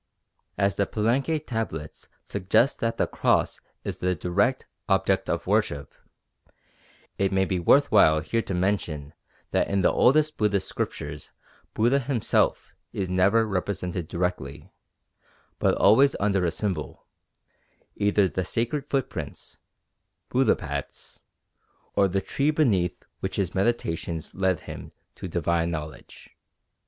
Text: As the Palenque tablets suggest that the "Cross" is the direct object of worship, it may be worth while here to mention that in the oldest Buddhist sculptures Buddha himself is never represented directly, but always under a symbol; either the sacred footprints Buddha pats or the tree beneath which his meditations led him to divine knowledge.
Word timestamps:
As 0.57 0.77
the 0.77 0.87
Palenque 0.87 1.45
tablets 1.45 2.07
suggest 2.23 2.79
that 2.79 2.97
the 2.97 3.05
"Cross" 3.05 3.61
is 3.83 3.99
the 3.99 4.15
direct 4.15 4.65
object 4.89 5.29
of 5.29 5.45
worship, 5.45 5.93
it 7.19 7.31
may 7.31 7.45
be 7.45 7.59
worth 7.59 7.91
while 7.91 8.19
here 8.19 8.41
to 8.41 8.55
mention 8.55 9.13
that 9.51 9.67
in 9.67 9.81
the 9.83 9.91
oldest 9.91 10.37
Buddhist 10.37 10.67
sculptures 10.67 11.29
Buddha 11.75 11.99
himself 11.99 12.73
is 12.91 13.11
never 13.11 13.45
represented 13.45 14.07
directly, 14.07 14.73
but 15.59 15.75
always 15.75 16.15
under 16.19 16.45
a 16.45 16.49
symbol; 16.49 17.05
either 17.95 18.27
the 18.27 18.43
sacred 18.43 18.89
footprints 18.89 19.59
Buddha 20.29 20.55
pats 20.55 21.21
or 21.93 22.07
the 22.07 22.21
tree 22.21 22.49
beneath 22.49 23.03
which 23.19 23.35
his 23.35 23.53
meditations 23.53 24.33
led 24.33 24.61
him 24.61 24.93
to 25.13 25.27
divine 25.27 25.69
knowledge. 25.69 26.31